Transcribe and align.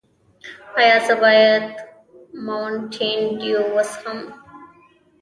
ایا 0.79 0.97
زه 1.05 1.13
باید 1.23 1.65
ماونټین 2.45 3.19
ډیو 3.39 3.59
وڅښم؟ 3.75 4.19